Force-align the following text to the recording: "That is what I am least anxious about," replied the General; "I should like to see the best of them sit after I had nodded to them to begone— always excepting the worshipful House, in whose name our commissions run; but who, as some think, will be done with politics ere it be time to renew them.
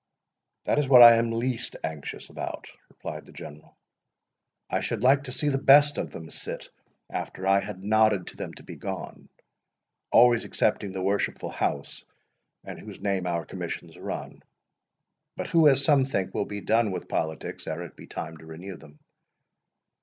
"That 0.63 0.79
is 0.79 0.89
what 0.89 1.03
I 1.03 1.17
am 1.17 1.29
least 1.31 1.75
anxious 1.83 2.31
about," 2.31 2.65
replied 2.89 3.27
the 3.27 3.31
General; 3.31 3.77
"I 4.67 4.79
should 4.81 5.03
like 5.03 5.25
to 5.25 5.31
see 5.31 5.49
the 5.49 5.59
best 5.59 5.99
of 5.99 6.09
them 6.09 6.31
sit 6.31 6.71
after 7.07 7.45
I 7.45 7.59
had 7.59 7.83
nodded 7.83 8.25
to 8.25 8.35
them 8.35 8.51
to 8.55 8.63
begone— 8.63 9.29
always 10.11 10.43
excepting 10.43 10.91
the 10.91 11.03
worshipful 11.03 11.49
House, 11.51 12.03
in 12.63 12.77
whose 12.79 12.99
name 12.99 13.27
our 13.27 13.45
commissions 13.45 13.95
run; 13.95 14.41
but 15.37 15.45
who, 15.49 15.67
as 15.67 15.85
some 15.85 16.03
think, 16.03 16.33
will 16.33 16.45
be 16.45 16.61
done 16.61 16.89
with 16.89 17.07
politics 17.07 17.67
ere 17.67 17.83
it 17.83 17.95
be 17.95 18.07
time 18.07 18.37
to 18.37 18.45
renew 18.47 18.77
them. 18.77 18.97